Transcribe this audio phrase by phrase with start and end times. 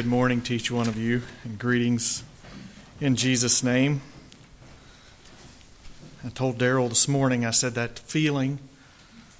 [0.00, 2.24] Good morning to each one of you, and greetings
[3.02, 4.00] in Jesus' name.
[6.24, 8.60] I told Daryl this morning, I said that feeling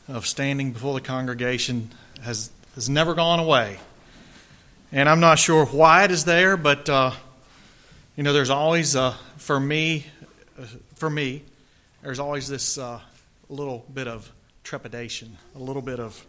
[0.06, 3.78] of standing before the congregation has, has never gone away.
[4.92, 7.12] And I'm not sure why it is there, but, uh,
[8.14, 10.04] you know, there's always, uh, for me,
[10.94, 11.42] for me,
[12.02, 13.00] there's always this uh,
[13.48, 14.30] little bit of
[14.62, 16.22] trepidation, a little bit of,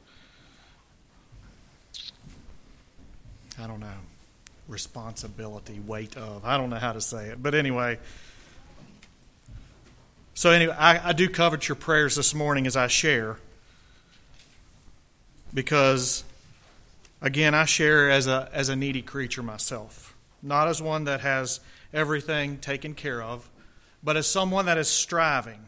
[3.62, 3.88] I don't know
[4.72, 6.46] responsibility, weight of.
[6.46, 8.00] I don't know how to say it, but anyway.
[10.34, 13.38] So, anyway, I, I do covet your prayers this morning as I share
[15.54, 16.24] because,
[17.22, 21.60] again, I share as a, as a needy creature myself, not as one that has
[21.94, 23.50] everything taken care of,
[24.02, 25.60] but as someone that is striving.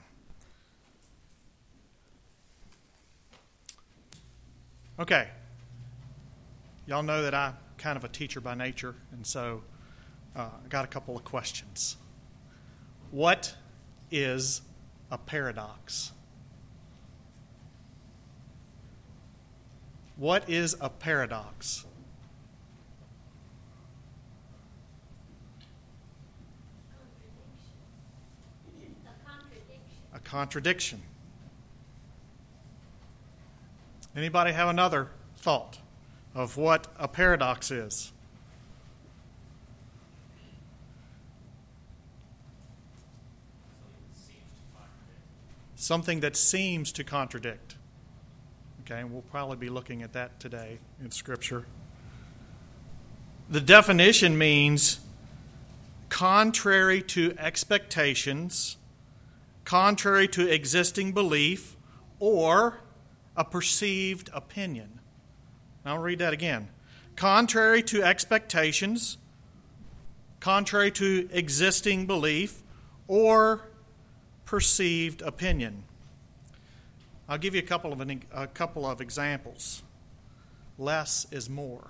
[4.97, 5.27] Okay.
[6.87, 7.53] Y'all know that I
[7.83, 9.61] kind of a teacher by nature, and so
[10.37, 11.97] uh, I got a couple of questions.
[13.11, 13.53] What
[14.09, 14.61] is
[15.11, 16.13] a paradox?
[20.15, 21.85] What is a paradox?
[30.13, 31.01] A contradiction.
[34.15, 35.79] Anybody have another thought?
[36.35, 38.11] Of what a paradox is.
[45.75, 47.75] Something that seems to contradict.
[48.81, 51.65] Okay, and we'll probably be looking at that today in Scripture.
[53.49, 54.99] The definition means
[56.09, 58.77] contrary to expectations,
[59.65, 61.75] contrary to existing belief,
[62.19, 62.79] or
[63.35, 64.99] a perceived opinion.
[65.85, 66.69] I'll read that again.
[67.15, 69.17] Contrary to expectations,
[70.39, 72.63] contrary to existing belief,
[73.07, 73.67] or
[74.45, 75.83] perceived opinion.
[77.27, 78.01] I'll give you a couple of,
[78.33, 79.83] a couple of examples.
[80.77, 81.87] Less is more.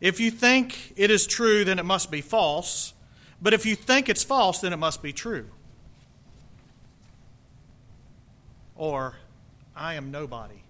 [0.00, 2.92] If you think it is true, then it must be false.
[3.40, 5.48] But if you think it's false, then it must be true.
[8.74, 9.14] Or
[9.74, 10.62] I am nobody.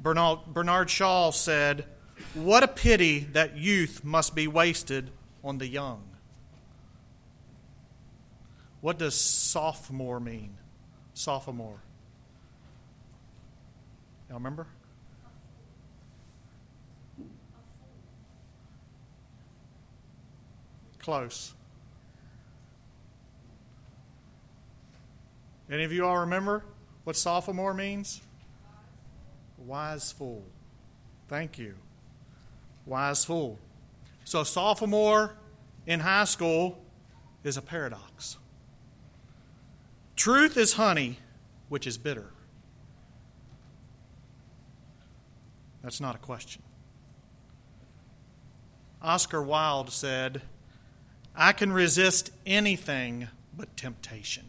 [0.00, 1.84] Bernard, Bernard Shaw said,
[2.34, 5.10] What a pity that youth must be wasted
[5.44, 6.02] on the young.
[8.80, 10.56] What does sophomore mean?
[11.14, 11.80] Sophomore.
[14.28, 14.66] Y'all remember?
[21.00, 21.54] Close.
[25.70, 26.64] Any of you all remember
[27.04, 28.22] what sophomore means?
[29.58, 30.44] Wise fool.
[31.28, 31.74] Thank you.
[32.86, 33.58] Wise fool.
[34.24, 35.34] So, sophomore
[35.86, 36.82] in high school
[37.44, 38.38] is a paradox.
[40.16, 41.18] Truth is honey,
[41.68, 42.30] which is bitter.
[45.82, 46.62] That's not a question.
[49.00, 50.42] Oscar Wilde said,
[51.36, 54.44] I can resist anything but temptation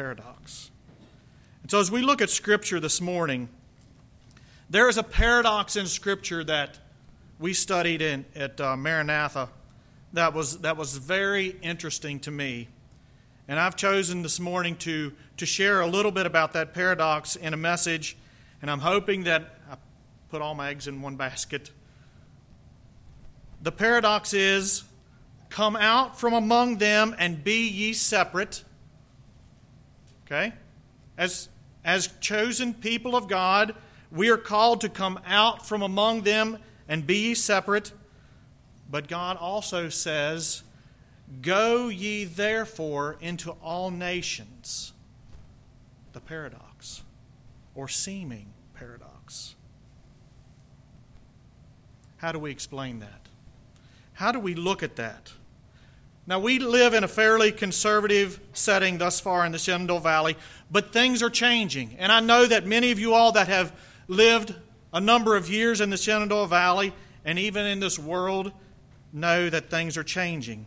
[0.00, 0.70] paradox.
[1.60, 3.50] And so, as we look at Scripture this morning,
[4.70, 6.78] there is a paradox in Scripture that
[7.38, 9.50] we studied in, at uh, Maranatha
[10.14, 12.68] that was, that was very interesting to me.
[13.46, 17.52] And I've chosen this morning to, to share a little bit about that paradox in
[17.52, 18.16] a message.
[18.62, 19.76] And I'm hoping that I
[20.30, 21.70] put all my eggs in one basket.
[23.60, 24.82] The paradox is
[25.50, 28.64] come out from among them and be ye separate
[30.30, 30.52] Okay?
[31.18, 31.48] As,
[31.84, 33.74] as chosen people of God,
[34.12, 36.58] we are called to come out from among them
[36.88, 37.92] and be separate.
[38.88, 40.62] But God also says,
[41.42, 44.92] Go ye therefore into all nations.
[46.12, 47.02] The paradox,
[47.74, 49.54] or seeming paradox.
[52.16, 53.28] How do we explain that?
[54.14, 55.32] How do we look at that?
[56.26, 60.36] Now, we live in a fairly conservative setting thus far in the Shenandoah Valley,
[60.70, 61.96] but things are changing.
[61.98, 63.72] And I know that many of you all that have
[64.06, 64.54] lived
[64.92, 66.92] a number of years in the Shenandoah Valley
[67.24, 68.52] and even in this world
[69.12, 70.66] know that things are changing.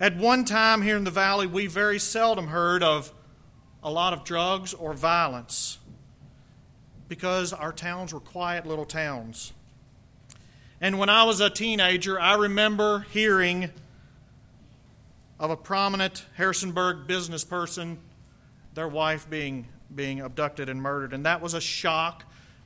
[0.00, 3.12] At one time here in the valley, we very seldom heard of
[3.82, 5.78] a lot of drugs or violence
[7.08, 9.52] because our towns were quiet little towns.
[10.80, 13.70] And when I was a teenager, I remember hearing
[15.38, 17.98] of a prominent Harrisonburg business person,
[18.74, 21.12] their wife being being abducted and murdered.
[21.12, 22.24] And that was a shock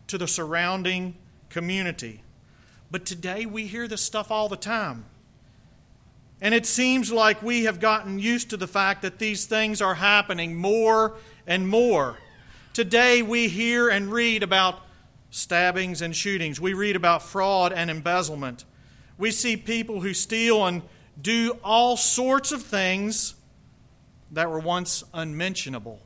[0.08, 1.14] to the surrounding
[1.50, 2.22] community.
[2.90, 5.04] But today we hear this stuff all the time.
[6.40, 9.94] And it seems like we have gotten used to the fact that these things are
[9.94, 11.14] happening more
[11.46, 12.19] and more.
[12.72, 14.80] Today we hear and read about
[15.30, 16.60] stabbings and shootings.
[16.60, 18.64] We read about fraud and embezzlement.
[19.19, 20.82] We see people who steal and
[21.20, 23.34] do all sorts of things
[24.30, 26.00] that were once unmentionable.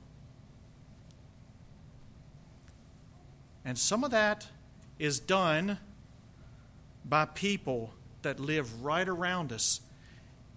[3.64, 4.48] And some of that
[4.98, 5.78] is done
[7.04, 9.80] by people that live right around us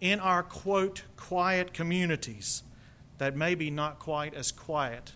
[0.01, 2.63] in our quote quiet communities
[3.17, 5.13] that may be not quite as quiet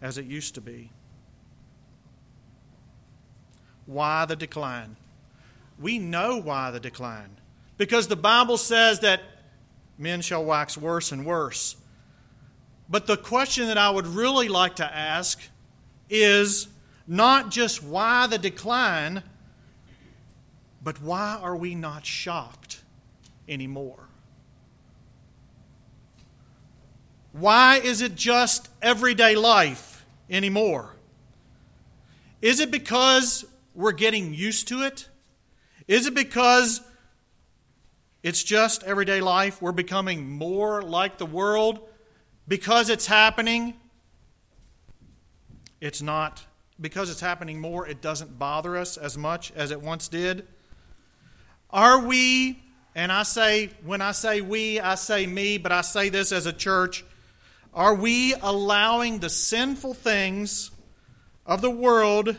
[0.00, 0.90] as it used to be.
[3.84, 4.96] Why the decline?
[5.78, 7.36] We know why the decline.
[7.78, 9.20] Because the Bible says that
[9.98, 11.76] men shall wax worse and worse.
[12.88, 15.40] But the question that I would really like to ask
[16.08, 16.68] is
[17.06, 19.22] not just why the decline,
[20.82, 22.80] but why are we not shocked
[23.48, 24.08] anymore?
[27.32, 30.94] Why is it just everyday life anymore?
[32.40, 33.44] Is it because
[33.74, 35.08] we're getting used to it?
[35.86, 36.80] Is it because
[38.26, 39.62] it's just everyday life?
[39.62, 41.78] We're becoming more like the world
[42.48, 43.74] because it's happening?
[45.80, 46.44] It's not.
[46.80, 50.44] Because it's happening more, it doesn't bother us as much as it once did.
[51.70, 52.60] Are we,
[52.96, 56.46] and I say, when I say we, I say me, but I say this as
[56.46, 57.04] a church,
[57.72, 60.72] are we allowing the sinful things
[61.46, 62.34] of the world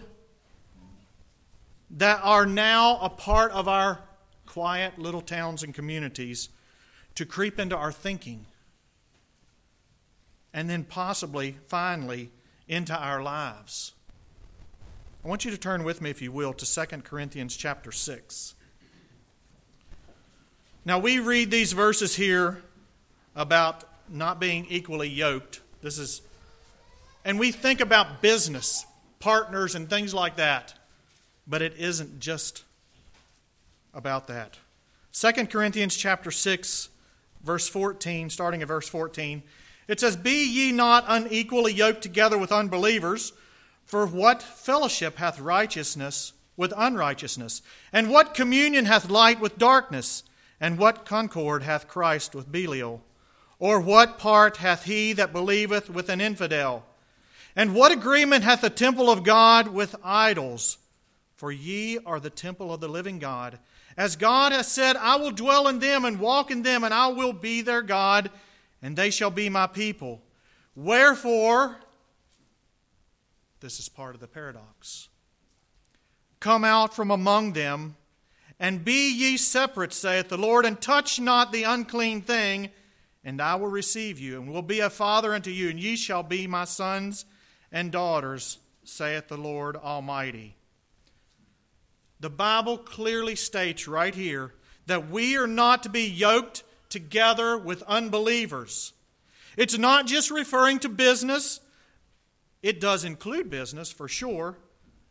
[1.92, 4.01] that are now a part of our
[4.48, 6.50] quiet little towns and communities
[7.14, 8.46] to creep into our thinking?
[10.54, 12.32] And then possibly, finally,
[12.68, 13.94] into our lives.
[15.24, 18.56] I want you to turn with me, if you will, to 2 Corinthians chapter 6.
[20.86, 22.64] Now, we read these verses here
[23.36, 25.60] about not being equally yoked.
[25.82, 26.22] This is,
[27.26, 28.86] and we think about business,
[29.20, 30.74] partners, and things like that,
[31.46, 32.64] but it isn't just
[33.98, 34.60] about that.
[35.12, 36.90] 2 Corinthians chapter 6,
[37.44, 39.42] verse 14, starting at verse 14,
[39.88, 43.34] it says, Be ye not unequally yoked together with unbelievers,
[43.84, 47.64] for what fellowship hath righteousness with unrighteousness?
[47.92, 50.24] And what communion hath light with darkness?
[50.62, 53.02] And what concord hath Christ with Belial?
[53.60, 56.86] Or what part hath he that believeth with an infidel?
[57.56, 60.78] And what agreement hath the temple of God with idols?
[61.38, 63.60] For ye are the temple of the living God.
[63.98, 67.08] As God has said, I will dwell in them and walk in them, and I
[67.08, 68.30] will be their God,
[68.82, 70.22] and they shall be my people.
[70.76, 71.78] Wherefore,
[73.60, 75.10] this is part of the paradox.
[76.40, 77.96] Come out from among them,
[78.60, 82.70] and be ye separate, saith the Lord, and touch not the unclean thing
[83.28, 86.24] and I will receive you, and will be a father unto you, and ye shall
[86.24, 87.26] be my sons
[87.74, 90.56] and daughters, saith the Lord Almighty.
[92.19, 94.54] The Bible clearly states right here
[94.88, 98.94] that we are not to be yoked together with unbelievers.
[99.56, 101.60] It's not just referring to business,
[102.64, 104.58] it does include business for sure,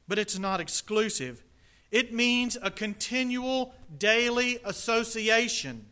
[0.09, 1.43] but it's not exclusive.
[1.91, 5.87] It means a continual daily association.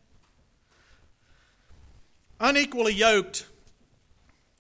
[2.40, 3.46] Unequally yoked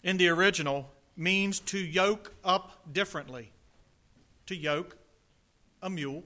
[0.04, 3.50] in the original means to yoke up differently.
[4.46, 4.96] To yoke
[5.82, 6.22] a mule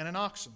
[0.00, 0.52] and an oxen.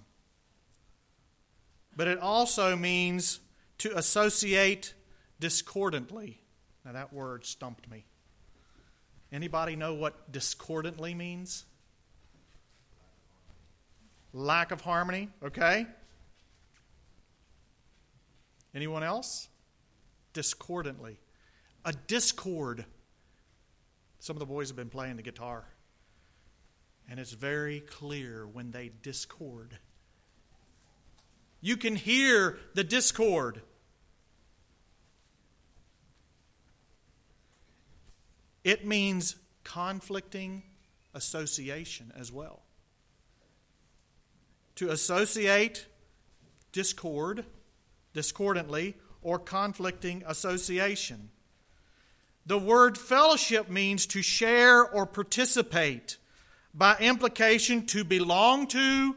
[1.95, 3.41] But it also means
[3.79, 4.95] to associate
[5.39, 6.41] discordantly.
[6.85, 8.07] Now that word stumped me.
[9.31, 11.67] Anybody know what discordantly means?
[14.33, 15.87] Lack of harmony, okay?
[18.75, 19.49] Anyone else?
[20.35, 21.19] discordantly.
[21.87, 22.85] A discord.
[24.19, 25.65] Some of the boys have been playing the guitar.
[27.09, 29.79] And it's very clear when they discord.
[31.61, 33.61] You can hear the discord.
[38.65, 40.63] It means conflicting
[41.15, 42.63] association as well.
[44.77, 45.87] To associate
[46.73, 47.45] discord,
[48.13, 51.31] discordantly, or conflicting association.
[52.47, 56.19] The word fellowship means to share or participate,
[56.75, 59.17] by implication, to belong to,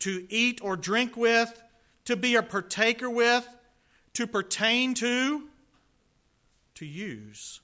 [0.00, 1.62] to eat or drink with,
[2.04, 3.46] to be a partaker with,
[4.14, 5.48] to pertain to,
[6.74, 7.60] to use.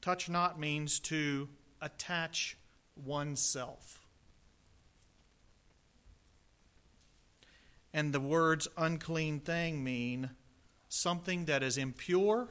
[0.00, 1.48] touch not means to
[1.82, 2.56] attach
[3.04, 4.00] oneself.
[7.92, 10.30] And the words unclean thing mean
[10.88, 12.48] something that is impure,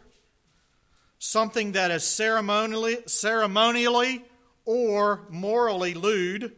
[1.19, 4.23] something that is ceremonially, ceremonially
[4.65, 6.53] or morally lewd.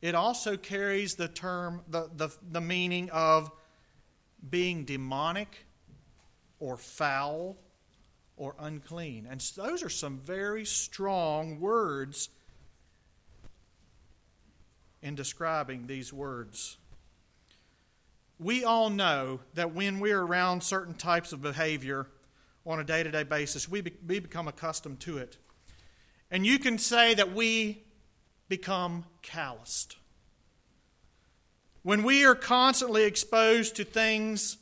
[0.00, 3.52] It also carries the term, the, the, the meaning of
[4.48, 5.66] being demonic
[6.58, 7.56] or foul
[8.36, 9.28] or unclean.
[9.30, 12.30] And those are some very strong words
[15.02, 16.78] in describing these words.
[18.38, 22.08] We all know that when we're around certain types of behavior
[22.66, 25.36] on a day to day basis, we, be, we become accustomed to it.
[26.30, 27.84] And you can say that we
[28.48, 29.96] become calloused.
[31.82, 34.58] When we are constantly exposed to things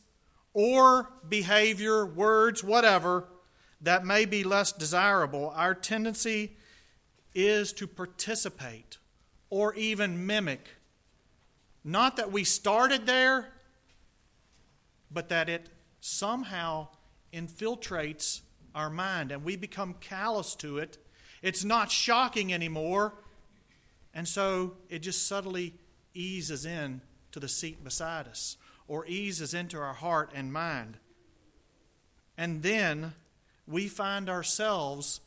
[0.54, 3.28] or behavior, words, whatever,
[3.80, 6.56] that may be less desirable, our tendency
[7.34, 8.98] is to participate
[9.50, 10.76] or even mimic.
[11.84, 13.52] Not that we started there,
[15.10, 15.68] but that it
[16.00, 16.88] somehow
[17.32, 18.40] infiltrates
[18.74, 20.98] our mind and we become callous to it.
[21.42, 23.14] It's not shocking anymore,
[24.12, 25.74] and so it just subtly
[26.14, 27.00] eases in
[27.32, 28.56] to the seat beside us
[28.88, 30.98] or eases into our heart and mind.
[32.36, 33.14] And then
[33.66, 35.20] we find ourselves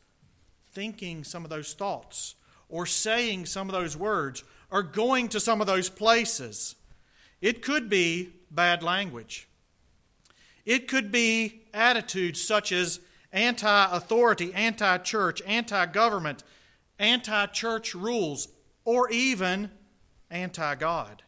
[0.72, 2.34] thinking some of those thoughts
[2.68, 6.74] or saying some of those words or going to some of those places.
[7.40, 9.48] It could be bad language.
[10.64, 13.00] It could be attitudes such as
[13.32, 16.44] anti authority, anti church, anti government,
[16.98, 18.48] anti church rules,
[18.84, 19.70] or even
[20.30, 21.22] anti God.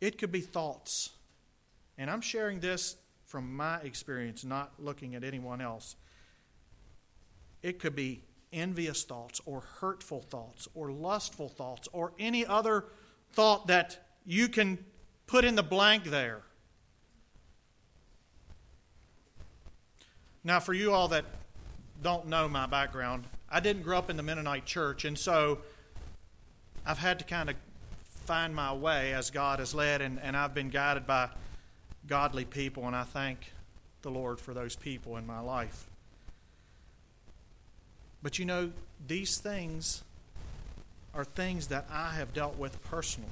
[0.00, 1.10] It could be thoughts.
[1.98, 2.96] And I'm sharing this
[3.26, 5.96] from my experience, not looking at anyone else.
[7.62, 8.22] It could be
[8.52, 12.86] envious thoughts or hurtful thoughts or lustful thoughts or any other
[13.32, 14.78] thought that you can
[15.26, 16.42] put in the blank there.
[20.42, 21.24] Now, for you all that
[22.02, 25.58] don't know my background, I didn't grow up in the Mennonite church, and so
[26.86, 27.56] I've had to kind of
[28.24, 31.28] find my way as God has led, and, and I've been guided by
[32.06, 33.52] godly people, and I thank
[34.02, 35.86] the Lord for those people in my life.
[38.22, 38.72] But you know,
[39.06, 40.02] these things
[41.14, 43.28] are things that I have dealt with personally,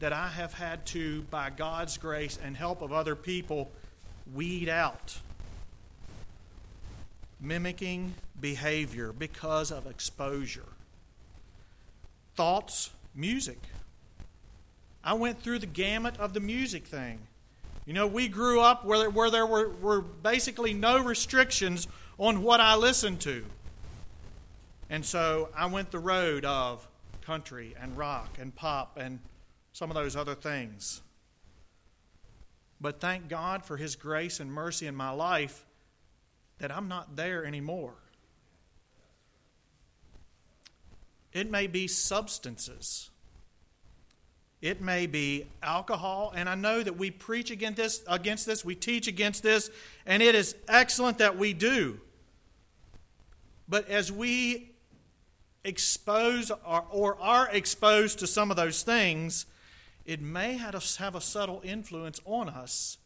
[0.00, 3.70] that I have had to, by God's grace and help of other people,
[4.34, 5.20] weed out.
[7.40, 10.66] Mimicking behavior because of exposure.
[12.34, 13.58] Thoughts, music.
[15.04, 17.20] I went through the gamut of the music thing.
[17.86, 22.42] You know, we grew up where there, where there were, were basically no restrictions on
[22.42, 23.44] what I listened to.
[24.90, 26.86] And so I went the road of
[27.22, 29.20] country and rock and pop and
[29.72, 31.00] some of those other things.
[32.80, 35.64] But thank God for His grace and mercy in my life
[36.58, 37.94] that I'm not there anymore.
[41.32, 43.10] It may be substances
[44.60, 48.74] it may be alcohol, and I know that we preach against this, against this, we
[48.74, 49.70] teach against this,
[50.04, 52.00] and it is excellent that we do.
[53.68, 54.72] But as we
[55.62, 59.46] expose or, or are exposed to some of those things,
[60.04, 62.98] it may have a, have a subtle influence on us.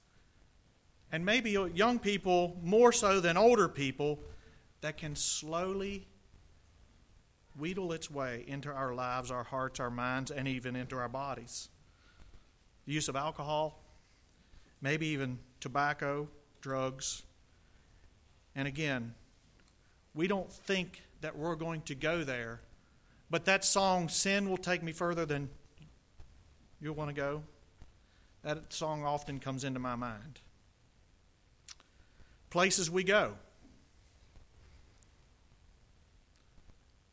[1.13, 4.19] And maybe young people more so than older people
[4.81, 6.07] that can slowly
[7.59, 11.69] wheedle its way into our lives, our hearts, our minds, and even into our bodies.
[12.87, 13.79] The use of alcohol,
[14.81, 16.29] maybe even tobacco,
[16.63, 17.23] drugs.
[18.55, 19.15] And again,
[20.15, 22.61] we don't think that we're going to go there,
[23.31, 25.49] but that song, Sin Will Take Me Further Than
[26.81, 27.43] You'll Want to Go,
[28.43, 30.41] that song often comes into my mind.
[32.53, 33.33] Places we go.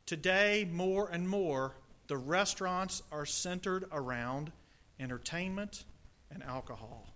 [0.06, 1.78] Today, more and more,
[2.08, 4.52] the restaurants are centered around
[5.00, 5.86] entertainment
[6.30, 7.16] and alcohol.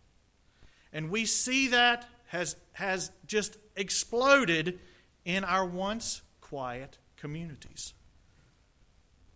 [0.94, 4.80] And we see that has, has just exploded
[5.26, 7.94] in our once quiet communities.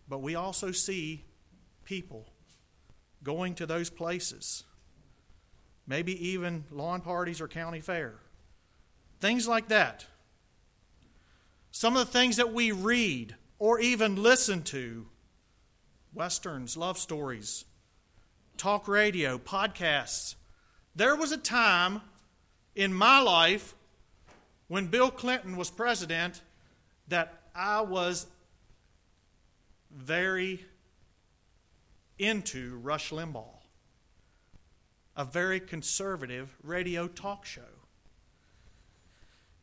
[0.08, 1.26] But we also see
[1.84, 2.24] people
[3.22, 4.64] going to those places,
[5.86, 8.14] maybe even lawn parties or county fair,
[9.20, 10.06] things like that.
[11.70, 15.06] Some of the things that we read or even listen to
[16.14, 17.64] westerns, love stories,
[18.56, 20.34] talk radio, podcasts.
[20.94, 22.00] There was a time
[22.74, 23.74] in my life
[24.68, 26.42] when Bill Clinton was president
[27.08, 28.26] that I was
[29.90, 30.64] very
[32.18, 33.46] into Rush Limbaugh,
[35.16, 37.77] a very conservative radio talk show.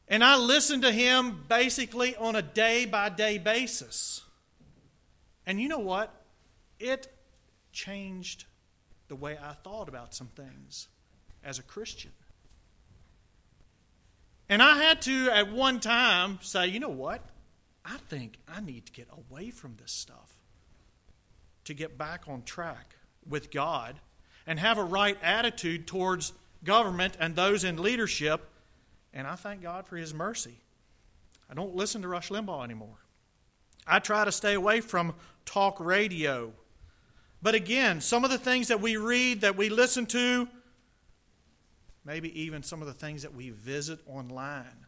[0.07, 4.23] And I listened to him basically on a day by day basis.
[5.45, 6.13] And you know what?
[6.79, 7.07] It
[7.71, 8.45] changed
[9.07, 10.87] the way I thought about some things
[11.43, 12.11] as a Christian.
[14.47, 17.21] And I had to, at one time, say, you know what?
[17.83, 20.33] I think I need to get away from this stuff
[21.65, 22.95] to get back on track
[23.27, 23.95] with God
[24.45, 26.33] and have a right attitude towards
[26.63, 28.49] government and those in leadership.
[29.15, 30.59] And I thank God for His mercy.
[31.49, 32.97] I don't listen to Rush Limbaugh anymore.
[33.87, 36.51] I try to stay away from talk radio.
[37.41, 40.47] But again, some of the things that we read, that we listen to,
[42.03, 44.85] maybe even some of the things that we visit online,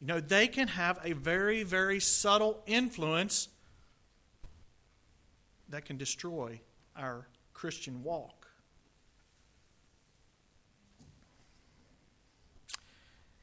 [0.00, 3.48] you know, they can have a very, very subtle influence
[5.68, 6.60] that can destroy
[6.96, 8.37] our Christian walk.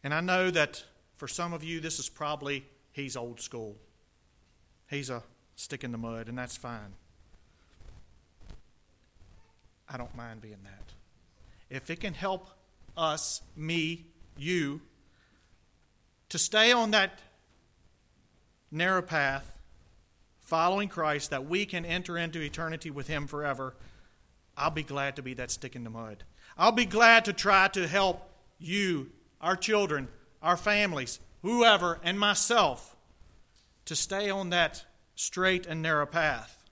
[0.05, 0.83] And I know that
[1.15, 3.75] for some of you, this is probably, he's old school.
[4.87, 5.23] He's a
[5.55, 6.93] stick in the mud, and that's fine.
[9.89, 10.93] I don't mind being that.
[11.75, 12.51] If it can help
[12.95, 14.05] us, me,
[14.37, 14.81] you,
[16.29, 17.17] to stay on that
[18.69, 19.57] narrow path,
[20.41, 23.75] following Christ, that we can enter into eternity with Him forever,
[24.55, 26.25] I'll be glad to be that stick in the mud.
[26.59, 29.09] I'll be glad to try to help you,
[29.45, 30.07] our children,
[30.41, 32.95] our families, whoever, and myself
[33.85, 34.83] to stay on that
[35.13, 36.63] straight and narrow path.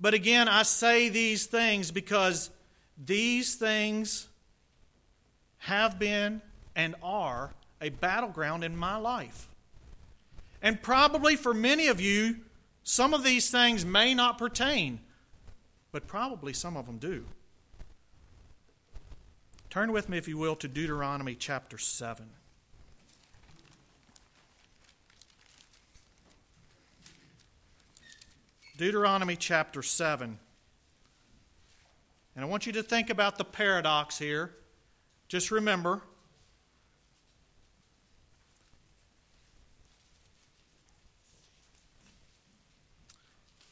[0.00, 2.50] But again, I say these things because
[3.02, 4.26] these things
[5.58, 6.42] have been
[6.74, 9.48] and are a battleground in my life.
[10.60, 12.38] And probably for many of you,
[12.82, 14.98] some of these things may not pertain,
[15.92, 17.24] but probably some of them do.
[19.78, 22.28] Turn with me, if you will, to Deuteronomy chapter 7.
[28.76, 30.40] Deuteronomy chapter 7.
[32.34, 34.52] And I want you to think about the paradox here.
[35.28, 36.02] Just remember,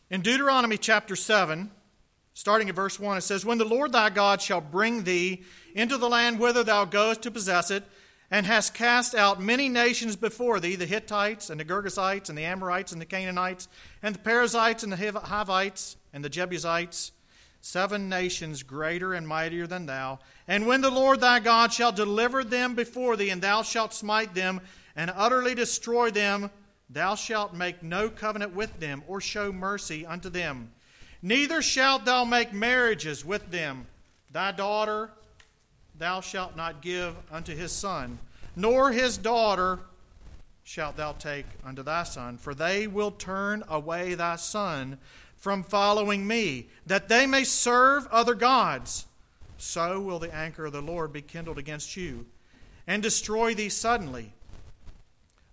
[0.09, 1.73] In Deuteronomy chapter 7,
[2.37, 5.43] starting at verse 1, it says, When the Lord thy God shall bring thee
[5.75, 7.83] into the land whither thou goest to possess it,
[8.31, 12.45] and hast cast out many nations before thee, the Hittites, and the Girgashites, and the
[12.45, 13.69] Amorites, and the Canaanites,
[14.03, 17.13] and the Perizzites, and the Hivites, and the Jebusites,
[17.63, 20.19] seven nations greater and mightier than thou.
[20.47, 24.35] And when the Lord thy God shall deliver them before thee, and thou shalt smite
[24.35, 24.61] them,
[24.95, 26.51] and utterly destroy them,
[26.91, 30.71] Thou shalt make no covenant with them, or show mercy unto them.
[31.27, 33.89] Neither shalt thou make marriages with them.
[34.31, 35.11] Thy daughter
[35.99, 38.21] thou shalt not give unto his son,
[38.55, 39.81] nor his daughter
[40.63, 44.99] shalt thou take unto thy son, for they will turn away thy son
[45.37, 49.07] from following me, that they may serve other gods.
[49.59, 52.27] So will the anger of the Lord be kindled against you,
[52.87, 54.33] and destroy thee suddenly.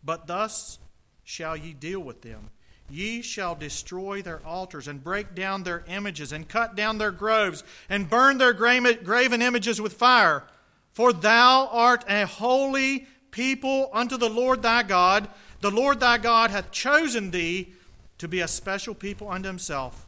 [0.03, 0.77] But thus
[1.23, 2.51] shall ye deal with them.
[2.93, 7.63] Ye shall destroy their altars and break down their images and cut down their groves
[7.89, 10.43] and burn their graven images with fire.
[10.91, 15.27] For thou art a holy people unto the Lord thy God.
[15.61, 17.73] The Lord thy God hath chosen thee
[18.19, 20.07] to be a special people unto himself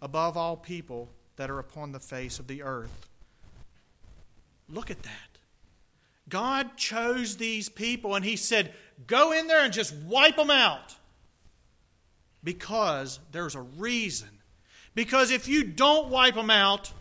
[0.00, 3.06] above all people that are upon the face of the earth.
[4.66, 5.12] Look at that.
[6.26, 8.72] God chose these people and he said,
[9.06, 10.94] Go in there and just wipe them out.
[12.42, 14.28] Because there's a reason.
[14.94, 16.92] Because if you don't wipe them out,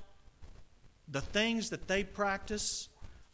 [1.07, 2.89] the things that they practice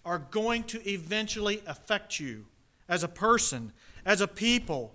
[0.05, 2.45] are going to eventually affect you
[2.87, 3.71] as a person,
[4.05, 4.93] as a people,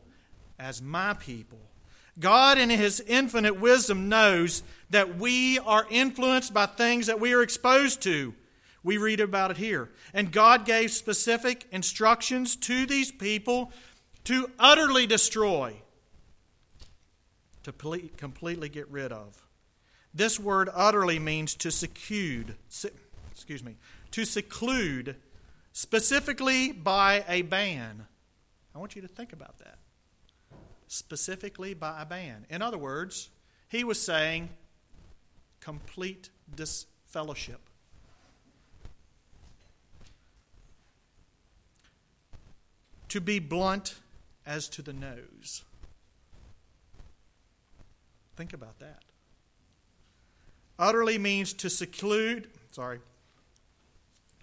[0.58, 1.58] as my people.
[2.18, 7.42] God, in His infinite wisdom, knows that we are influenced by things that we are
[7.42, 8.34] exposed to.
[8.82, 9.90] We read about it here.
[10.12, 13.72] And God gave specific instructions to these people
[14.24, 15.76] to utterly destroy,
[17.72, 19.42] to completely get rid of.
[20.14, 22.57] This word utterly means to seclude,
[23.31, 23.76] excuse me,
[24.12, 25.16] to seclude
[25.72, 28.07] specifically by a ban.
[28.74, 29.78] I want you to think about that.
[30.87, 32.46] Specifically by a ban.
[32.48, 33.31] In other words,
[33.68, 34.48] he was saying
[35.61, 37.61] complete disfellowship.
[43.11, 43.96] To be blunt
[44.46, 45.62] as to the nose.
[48.38, 49.03] Think about that.
[50.79, 53.01] Utterly means to seclude, sorry,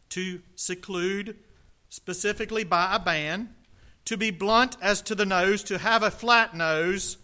[0.09, 1.37] to seclude
[1.87, 3.55] specifically by a ban,
[4.03, 7.17] to be blunt as to the nose, to have a flat nose,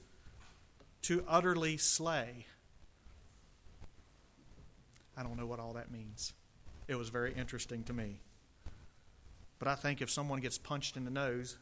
[1.01, 2.45] to utterly slay.
[5.17, 6.31] I don't know what all that means.
[6.87, 8.21] It was very interesting to me.
[9.59, 11.57] But I think if someone gets punched in the nose,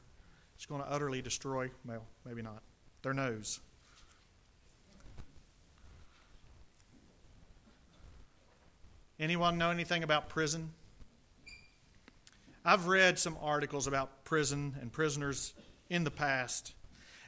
[0.54, 2.62] it's going to utterly destroy, well, maybe not,
[3.02, 3.60] their nose.
[9.20, 10.72] Anyone know anything about prison?
[12.64, 15.54] I've read some articles about prison and prisoners
[15.90, 16.74] in the past.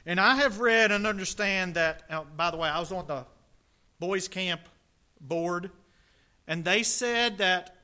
[0.06, 3.26] And I have read and understand that, by the way, I was on the
[4.00, 4.62] boys' camp
[5.20, 5.70] board,
[6.46, 7.76] and they said that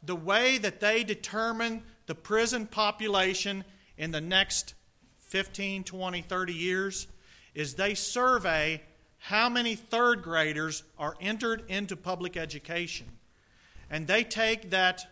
[0.00, 3.64] the way that they determine the prison population
[3.98, 4.74] in the next
[5.26, 7.08] 15, 20, 30 years
[7.54, 8.80] is they survey
[9.18, 13.08] how many third graders are entered into public education.
[13.90, 15.04] And they take that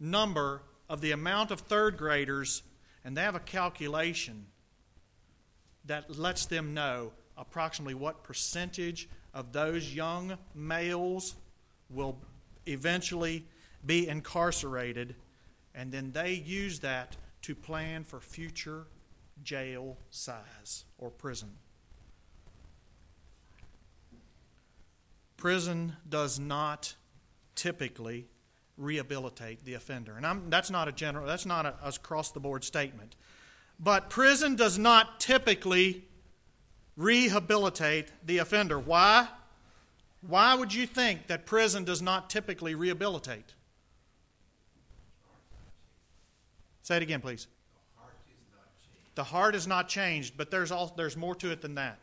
[0.00, 2.62] number of the amount of third graders
[3.04, 4.46] and they have a calculation
[5.84, 11.36] that lets them know approximately what percentage of those young males
[11.88, 12.18] will
[12.66, 13.44] eventually
[13.84, 15.14] be incarcerated,
[15.74, 18.86] and then they use that to plan for future
[19.44, 21.52] jail size or prison.
[25.36, 26.96] Prison does not
[27.56, 28.26] typically
[28.76, 30.16] rehabilitate the offender.
[30.16, 33.16] And I'm, that's not a general, that's not a, a across the board statement.
[33.80, 36.04] But prison does not typically
[36.96, 38.78] rehabilitate the offender.
[38.78, 39.28] Why?
[40.26, 43.54] Why would you think that prison does not typically rehabilitate?
[46.82, 47.48] Say it again, please.
[49.14, 51.50] The heart is not changed, heart is not changed but there's, all, there's more to
[51.50, 51.98] it than that.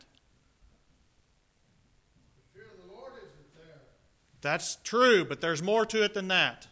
[4.44, 6.68] That's true, but there's more to it than that.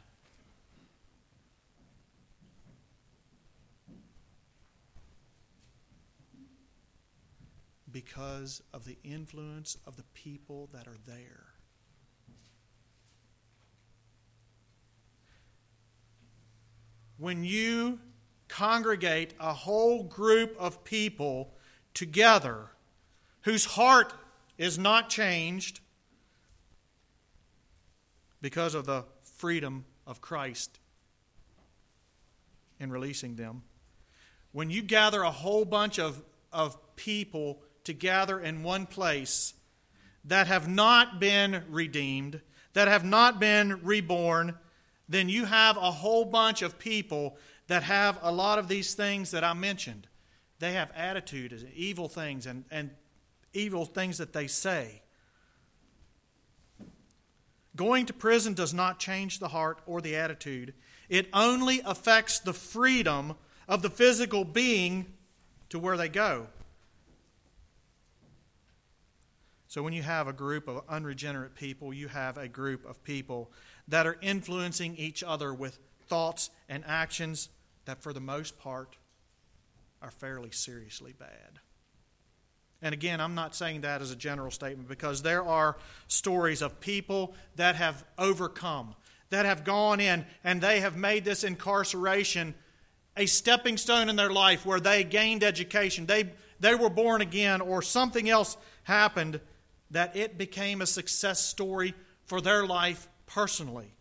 [7.89, 11.45] Because of the influence of the people that are there.
[17.17, 17.99] When you
[18.49, 21.53] congregate a whole group of people
[21.93, 22.71] together
[23.43, 24.13] whose heart
[24.57, 25.79] is not changed,
[28.41, 29.05] because of the
[29.37, 30.79] freedom of Christ
[32.79, 33.63] in releasing them.
[34.51, 39.53] When you gather a whole bunch of, of people to gather in one place
[40.25, 42.41] that have not been redeemed,
[42.73, 44.57] that have not been reborn,
[45.07, 49.31] then you have a whole bunch of people that have a lot of these things
[49.31, 50.07] that I mentioned.
[50.59, 52.91] They have attitude, evil things, and, and
[53.53, 55.01] evil things that they say.
[57.75, 60.73] Going to prison does not change the heart or the attitude,
[61.09, 63.35] it only affects the freedom
[63.67, 65.13] of the physical being
[65.69, 66.47] to where they go.
[69.67, 73.51] So, when you have a group of unregenerate people, you have a group of people
[73.87, 77.47] that are influencing each other with thoughts and actions
[77.85, 78.97] that, for the most part,
[80.01, 81.59] are fairly seriously bad.
[82.81, 86.79] And again, I'm not saying that as a general statement because there are stories of
[86.79, 88.95] people that have overcome,
[89.29, 92.55] that have gone in, and they have made this incarceration
[93.17, 97.61] a stepping stone in their life where they gained education, they, they were born again,
[97.61, 99.39] or something else happened
[99.91, 101.93] that it became a success story
[102.25, 103.93] for their life personally.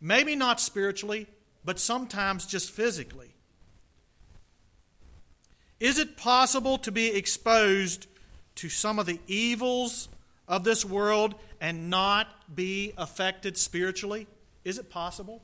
[0.00, 1.26] Maybe not spiritually,
[1.64, 3.34] but sometimes just physically.
[5.78, 8.06] Is it possible to be exposed
[8.56, 10.08] to some of the evils
[10.48, 14.26] of this world and not be affected spiritually?
[14.64, 15.42] Is it possible?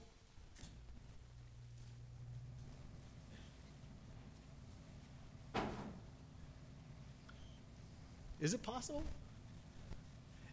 [8.40, 9.04] Is it possible?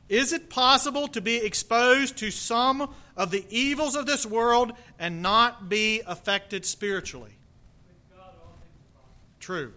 [0.08, 5.22] Is it possible to be exposed to some of the evils of this world and
[5.22, 7.36] not be affected spiritually?
[9.40, 9.74] True.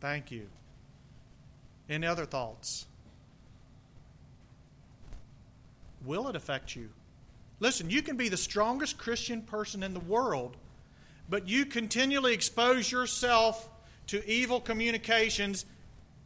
[0.00, 0.46] Thank you.
[1.88, 2.86] Any other thoughts?
[6.04, 6.90] Will it affect you?
[7.60, 10.56] Listen, you can be the strongest Christian person in the world,
[11.28, 13.68] but you continually expose yourself
[14.06, 15.66] to evil communications,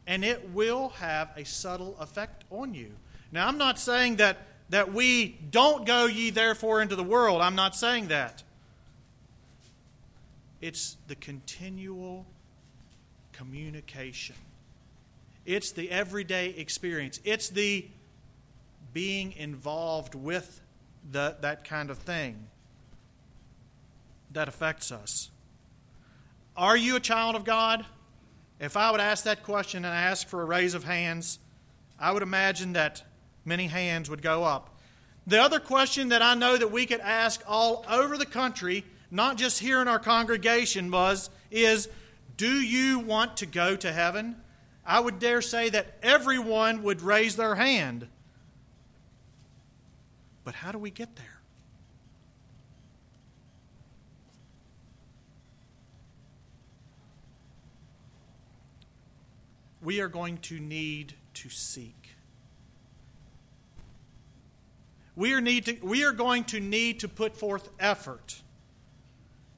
[0.07, 2.93] and it will have a subtle effect on you.
[3.31, 7.41] Now, I'm not saying that, that we don't go ye therefore into the world.
[7.41, 8.43] I'm not saying that.
[10.61, 12.27] It's the continual
[13.43, 14.37] communication.
[15.45, 17.19] It's the everyday experience.
[17.25, 17.89] It's the
[18.93, 20.61] being involved with
[21.11, 22.47] the, that kind of thing
[24.31, 25.29] that affects us.
[26.57, 27.85] Are you a child of God?
[28.61, 31.41] If I would ask that question and ask for a raise of hands,
[31.99, 33.03] I would imagine that
[33.45, 34.79] many hands would go up.
[35.27, 39.37] The other question that I know that we could ask all over the country, not
[39.37, 41.89] just here in our congregation, was is
[42.37, 44.37] do you want to go to heaven?
[44.85, 48.09] I would dare say that everyone would raise their hand.
[50.45, 51.27] But how do we get there?
[59.81, 62.11] We are going to need to seek.
[65.15, 68.41] We are, need to, we are going to need to put forth effort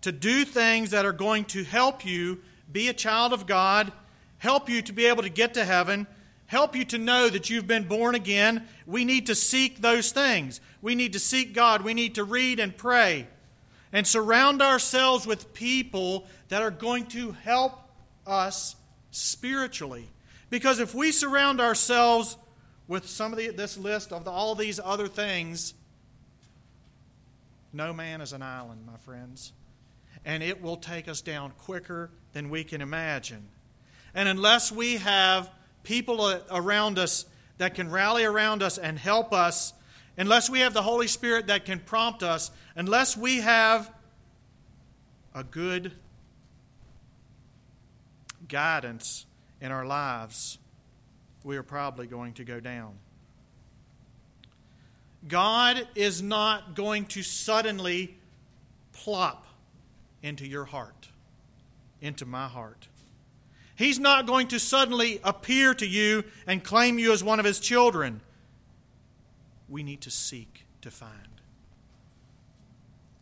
[0.01, 2.41] to do things that are going to help you
[2.75, 3.93] be a child of God,
[4.39, 6.09] help you to be able to get to heaven,
[6.47, 8.67] help you to know that you've been born again.
[8.85, 10.61] We need to seek those things.
[10.83, 11.83] We need to seek God.
[11.83, 13.29] We need to read and pray
[13.93, 17.79] and surround ourselves with people that are going to help
[18.27, 18.75] us
[19.13, 20.11] spiritually.
[20.51, 22.37] Because if we surround ourselves
[22.89, 25.75] with some of the, this list of the, all these other things,
[27.73, 29.53] no man is an island, my friends.
[30.25, 33.49] And it will take us down quicker than we can imagine.
[34.15, 35.51] And unless we have
[35.83, 37.27] people around us
[37.59, 39.73] that can rally around us and help us,
[40.17, 43.91] unless we have the Holy Spirit that can prompt us, unless we have
[45.35, 45.93] a good
[48.49, 49.27] guidance
[49.61, 50.59] in our lives,
[51.43, 52.95] we are probably going to go down.
[55.27, 58.17] God is not going to suddenly
[58.93, 59.44] plop
[60.25, 61.11] into your heart,
[62.01, 62.89] into my heart.
[63.77, 67.61] He's not going to suddenly appear to you and claim you as one of his
[67.61, 68.23] children.
[69.69, 71.13] We need to seek to find.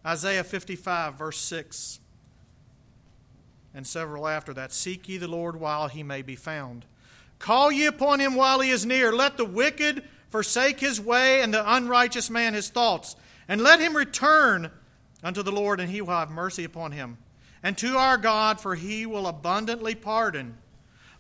[0.07, 1.99] Isaiah 55, verse 6,
[3.75, 6.85] and several after that Seek ye the Lord while he may be found.
[7.39, 9.13] Call ye upon him while he is near.
[9.13, 13.17] Let the wicked forsake his way, and the unrighteous man his thoughts.
[13.49, 14.71] And let him return
[15.23, 17.19] unto the Lord, and he will have mercy upon him.
[17.63, 20.59] And to our God, for he will abundantly pardon.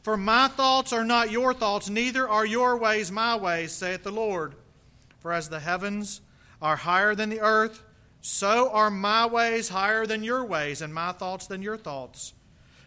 [0.03, 4.11] For my thoughts are not your thoughts, neither are your ways my ways, saith the
[4.11, 4.57] Lord.
[5.21, 6.21] For as the heavens
[6.61, 7.85] are higher than the earth,
[8.21, 12.35] so are my ways higher than your ways, and my thoughts than your thoughts.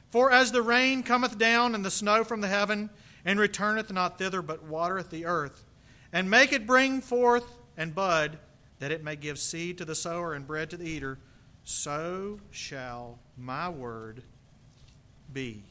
[0.10, 2.90] For as the rain cometh down and the snow from the heaven,
[3.24, 5.64] and returneth not thither, but watereth the earth,
[6.12, 8.38] and make it bring forth and bud,
[8.80, 11.18] that it may give seed to the sower and bread to the eater,
[11.64, 14.24] so shall my word
[15.34, 15.64] be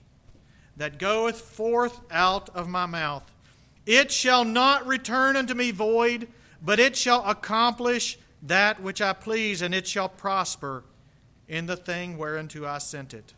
[0.76, 3.30] that goeth forth out of my mouth.
[3.86, 6.28] It shall not return unto me void,
[6.62, 10.84] but it shall accomplish that which I please, and it shall prosper
[11.48, 13.34] in the thing whereunto I sent it.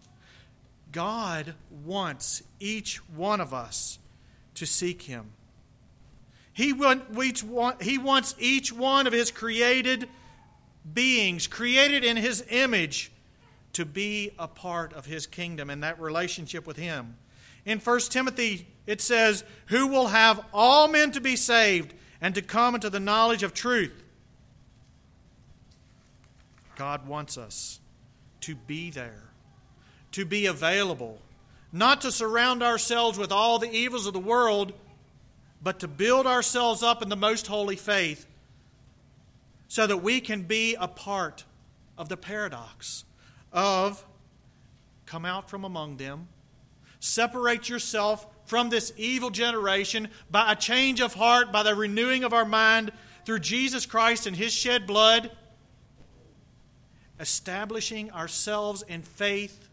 [0.92, 3.98] God wants each one of us
[4.54, 5.32] to seek Him.
[6.56, 10.08] He, want, he wants each one of His created
[10.90, 13.12] beings, created in His image,
[13.74, 17.18] to be a part of His kingdom and that relationship with Him.
[17.66, 21.92] In 1 Timothy, it says, Who will have all men to be saved
[22.22, 24.02] and to come into the knowledge of truth.
[26.76, 27.80] God wants us
[28.40, 29.24] to be there,
[30.12, 31.20] to be available,
[31.70, 34.72] not to surround ourselves with all the evils of the world,
[35.66, 38.24] but to build ourselves up in the most holy faith
[39.66, 41.42] so that we can be a part
[41.98, 43.04] of the paradox
[43.52, 44.04] of
[45.06, 46.28] come out from among them,
[47.00, 52.32] separate yourself from this evil generation by a change of heart, by the renewing of
[52.32, 52.92] our mind
[53.24, 55.32] through Jesus Christ and His shed blood,
[57.18, 59.68] establishing ourselves in faith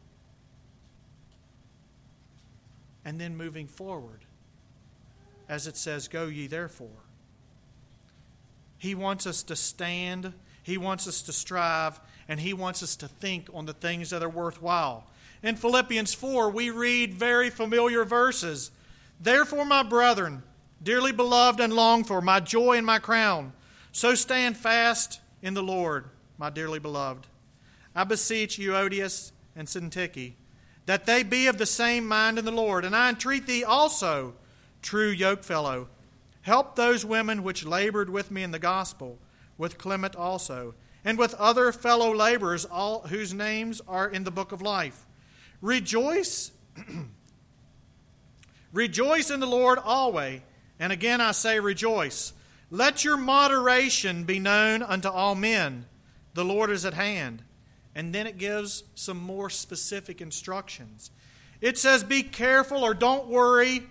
[3.05, 4.25] and then moving forward.
[5.49, 6.89] As it says, Go ye therefore.
[8.77, 13.07] He wants us to stand, He wants us to strive, and He wants us to
[13.07, 15.07] think on the things that are worthwhile.
[15.41, 18.71] In Philippians 4, we read very familiar verses.
[19.19, 20.43] Therefore, my brethren,
[20.81, 23.53] dearly beloved and longed for, my joy and my crown,
[23.91, 26.05] so stand fast in the Lord,
[26.37, 27.27] my dearly beloved.
[27.95, 30.33] I beseech Euodias and Syntyche
[30.85, 32.85] that they be of the same mind in the Lord.
[32.85, 34.33] And I entreat thee also,
[34.83, 35.87] true yokefellow,
[36.41, 39.17] help those women which labored with me in the gospel,
[39.57, 44.51] with Clement also, and with other fellow laborers, all whose names are in the book
[44.51, 45.05] of life.
[45.61, 46.51] Rejoice.
[48.73, 50.41] rejoice in the Lord always.
[50.79, 52.33] And again I say, rejoice.
[52.69, 55.85] Let your moderation be known unto all men.
[56.33, 57.43] The Lord is at hand.
[57.95, 61.11] And then it gives some more specific instructions.
[61.61, 63.83] It says, Be careful or don't worry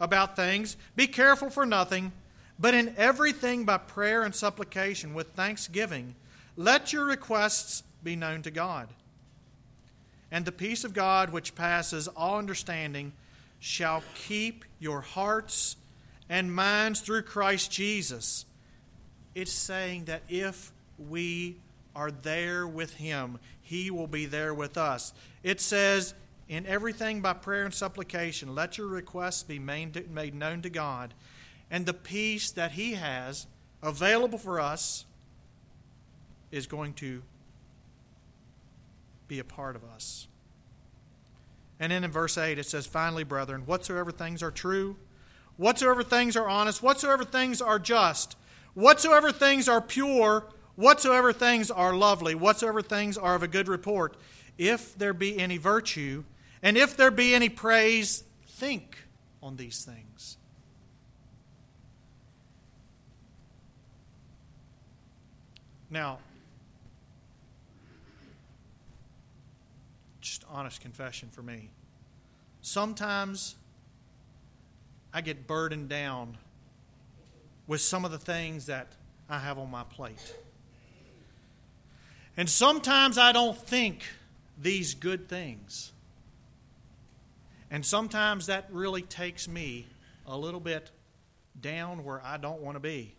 [0.00, 0.76] about things.
[0.96, 2.12] Be careful for nothing,
[2.58, 6.14] but in everything by prayer and supplication with thanksgiving,
[6.56, 8.88] let your requests be known to God.
[10.30, 13.12] And the peace of God, which passes all understanding,
[13.60, 15.76] shall keep your hearts
[16.28, 18.44] and minds through Christ Jesus.
[19.34, 21.56] It's saying that if we
[21.94, 25.12] are there with Him, He will be there with us.
[25.42, 26.14] It says,
[26.48, 31.14] in everything by prayer and supplication, let your requests be made, made known to God,
[31.70, 33.46] and the peace that He has
[33.82, 35.06] available for us
[36.50, 37.22] is going to
[39.26, 40.28] be a part of us.
[41.80, 44.96] And then in verse 8 it says, Finally, brethren, whatsoever things are true,
[45.56, 48.36] whatsoever things are honest, whatsoever things are just,
[48.74, 54.16] whatsoever things are pure, whatsoever things are lovely, whatsoever things are of a good report,
[54.56, 56.24] if there be any virtue,
[56.64, 58.96] and if there be any praise, think
[59.42, 60.38] on these things.
[65.90, 66.18] Now,
[70.22, 71.68] just honest confession for me.
[72.62, 73.56] Sometimes
[75.12, 76.38] I get burdened down
[77.66, 78.88] with some of the things that
[79.28, 80.34] I have on my plate.
[82.38, 84.02] And sometimes I don't think
[84.58, 85.92] these good things.
[87.70, 89.86] And sometimes that really takes me
[90.26, 90.90] a little bit
[91.60, 93.14] down where I don't want to be.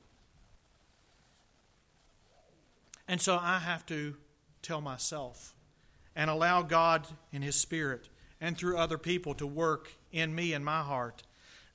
[3.07, 4.15] And so I have to
[4.61, 5.53] tell myself
[6.15, 8.09] and allow God in His Spirit
[8.41, 11.23] and through other people to work in me and my heart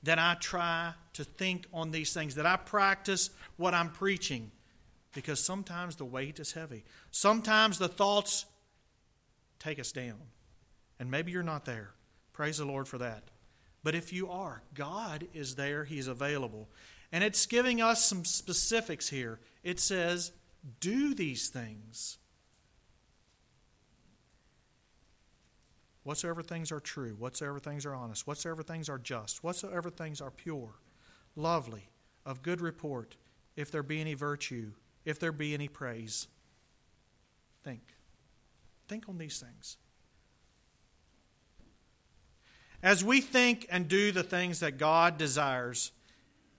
[0.03, 4.51] that I try to think on these things, that I practice what I'm preaching.
[5.13, 6.83] Because sometimes the weight is heavy.
[7.11, 8.45] Sometimes the thoughts
[9.59, 10.15] take us down.
[10.99, 11.91] And maybe you're not there.
[12.33, 13.23] Praise the Lord for that.
[13.83, 16.69] But if you are, God is there, He's available.
[17.11, 19.39] And it's giving us some specifics here.
[19.63, 20.31] It says,
[20.79, 22.17] do these things.
[26.03, 30.31] Whatsoever things are true, whatsoever things are honest, whatsoever things are just, whatsoever things are
[30.31, 30.73] pure,
[31.35, 31.89] lovely,
[32.25, 33.17] of good report,
[33.55, 34.71] if there be any virtue,
[35.05, 36.27] if there be any praise,
[37.63, 37.81] think.
[38.87, 39.77] Think on these things.
[42.83, 45.91] As we think and do the things that God desires,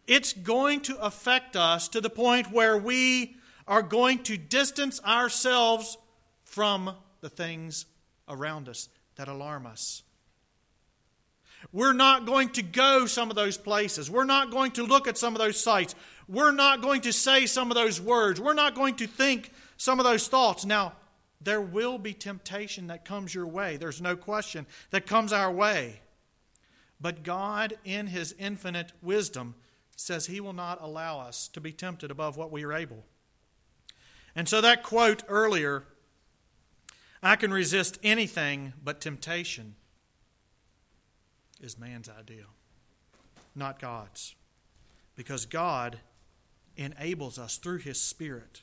[0.07, 5.97] it's going to affect us to the point where we are going to distance ourselves
[6.45, 7.87] from the things
[8.29, 10.03] around us that alarm us.
[11.73, 14.11] We're not going to go some of those places.
[14.11, 15.95] We're not going to look at some of those sites.
[16.29, 18.41] We're not going to say some of those words.
[18.41, 20.65] We're not going to think some of those thoughts.
[20.65, 20.95] Now,
[21.41, 23.77] there will be temptation that comes your way.
[23.77, 26.01] There's no question that comes our way.
[27.03, 29.57] But God, in His infinite wisdom,
[29.97, 33.05] says He will not allow us to be tempted above what we are able.
[34.37, 35.83] And so that quote earlier,
[37.21, 39.75] I can resist anything but temptation,
[41.61, 42.45] is man's idea,
[43.57, 44.37] not God's.
[45.17, 45.99] Because God
[46.77, 48.62] enables us through His Spirit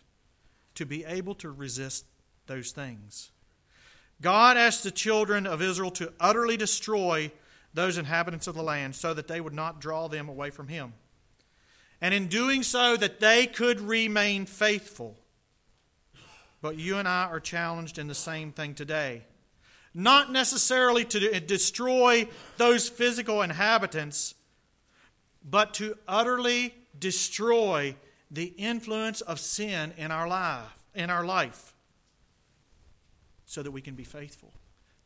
[0.76, 2.06] to be able to resist
[2.48, 3.32] those things.
[4.22, 7.32] God asked the children of Israel to utterly destroy
[7.74, 10.94] those inhabitants of the land so that they would not draw them away from Him.
[12.02, 15.18] And in doing so, that they could remain faithful.
[16.62, 19.24] But you and I are challenged in the same thing today.
[19.94, 22.28] Not necessarily to destroy
[22.58, 24.36] those physical inhabitants,
[25.44, 27.96] but to utterly destroy
[28.32, 31.74] the influence of sin in our life, in our life
[33.46, 34.54] so that we can be faithful.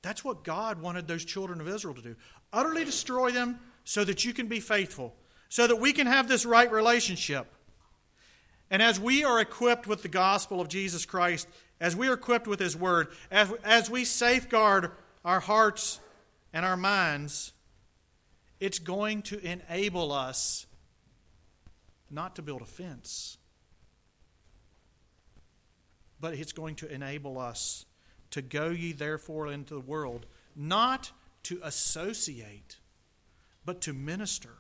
[0.02, 2.16] That's what God wanted those children of Israel to do.
[2.54, 5.16] Utterly destroy them so that you can be faithful,
[5.50, 7.48] so that we can have this right relationship.
[8.70, 11.48] And as we are equipped with the gospel of Jesus Christ,
[11.82, 14.92] as we are equipped with His Word, as, as we safeguard
[15.26, 16.00] our hearts
[16.54, 17.54] and our minds,
[18.60, 20.66] it's going to enable us
[22.10, 23.38] not to build a fence,
[26.22, 27.86] but it's going to enable us
[28.30, 30.26] to go ye therefore into the world,
[30.56, 31.12] not
[31.44, 32.78] to associate,
[33.66, 34.56] but to minister,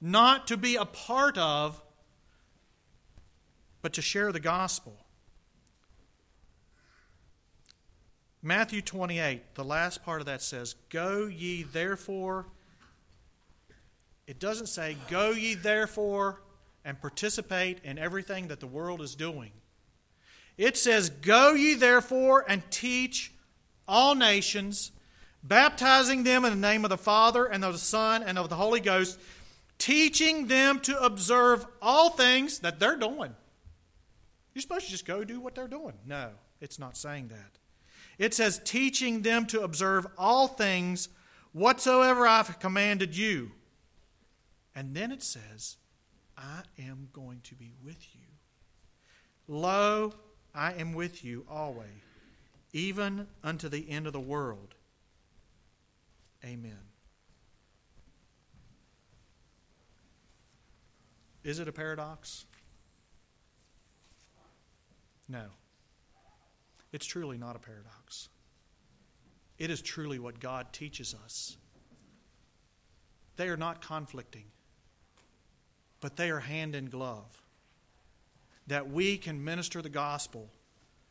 [0.00, 1.80] not to be a part of,
[3.82, 4.96] but to share the gospel.
[8.42, 12.46] Matthew 28, the last part of that says, Go ye therefore.
[14.26, 16.42] It doesn't say, Go ye therefore
[16.84, 19.50] and participate in everything that the world is doing.
[20.56, 23.32] It says, Go ye therefore and teach
[23.88, 24.92] all nations,
[25.46, 28.56] baptizing them in the name of the Father and of the Son and of the
[28.56, 29.18] Holy Ghost,
[29.78, 33.34] teaching them to observe all things that they're doing.
[34.54, 35.94] You're supposed to just go do what they're doing.
[36.06, 36.30] No,
[36.60, 37.58] it's not saying that.
[38.18, 41.10] It says, teaching them to observe all things
[41.52, 43.52] whatsoever I've commanded you.
[44.74, 45.76] And then it says,
[46.38, 48.20] I am going to be with you.
[49.48, 50.14] Lo,
[50.54, 51.88] I am with you always,
[52.72, 54.75] even unto the end of the world.
[56.46, 56.78] Amen.
[61.42, 62.44] Is it a paradox?
[65.28, 65.46] No.
[66.92, 68.28] It's truly not a paradox.
[69.58, 71.56] It is truly what God teaches us.
[73.36, 74.44] They are not conflicting,
[76.00, 77.42] but they are hand in glove.
[78.66, 80.50] That we can minister the gospel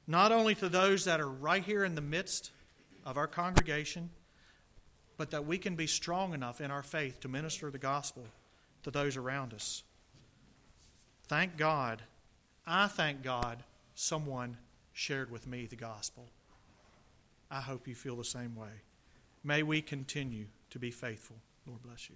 [0.08, 2.52] not only to those that are right here in the midst
[3.06, 4.10] of our congregation,
[5.18, 8.26] but that we can be strong enough in our faith to minister the gospel
[8.84, 9.84] to those around us.
[11.28, 12.02] Thank God.
[12.68, 13.64] I thank God
[13.96, 14.58] someone
[14.94, 16.28] shared with me the gospel.
[17.50, 18.82] I hope you feel the same way.
[19.44, 21.38] May we continue to be faithful.
[21.68, 22.16] Lord bless you.